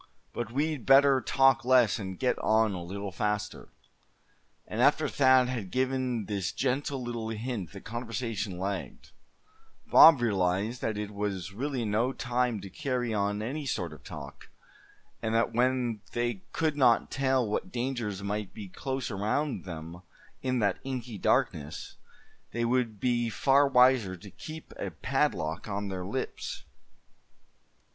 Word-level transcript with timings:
But 0.33 0.51
we'd 0.51 0.83
better 0.87 1.21
talk 1.21 1.63
less, 1.63 1.99
and 1.99 2.17
get 2.17 2.35
on 2.39 2.71
a 2.73 2.83
little 2.83 3.11
faster." 3.11 3.69
And 4.65 4.81
after 4.81 5.07
Thad 5.07 5.47
had 5.47 5.69
given 5.69 6.25
this 6.25 6.51
gentle 6.51 7.03
little 7.03 7.29
hint 7.29 7.71
the 7.71 7.81
conversation 7.81 8.57
lagged; 8.57 9.11
Bob 9.85 10.19
realized 10.19 10.81
that 10.81 10.97
it 10.97 11.11
was 11.11 11.53
really 11.53 11.85
no 11.85 12.13
time 12.13 12.59
to 12.61 12.69
carry 12.71 13.13
on 13.13 13.43
any 13.43 13.67
sort 13.67 13.93
of 13.93 14.03
talk; 14.03 14.49
and 15.21 15.35
that 15.35 15.53
when 15.53 16.01
they 16.13 16.41
could 16.51 16.75
not 16.75 17.11
tell 17.11 17.47
what 17.47 17.71
dangers 17.71 18.23
might 18.23 18.55
be 18.55 18.69
close 18.69 19.11
around 19.11 19.65
them 19.65 20.01
in 20.41 20.57
that 20.57 20.79
inky 20.83 21.19
darkness, 21.19 21.95
they 22.53 22.65
would 22.65 22.99
be 22.99 23.29
far 23.29 23.67
wiser 23.67 24.17
to 24.17 24.31
keep 24.31 24.73
a 24.79 24.89
padlock 24.89 25.67
on 25.67 25.89
their 25.89 26.07
lips. 26.07 26.63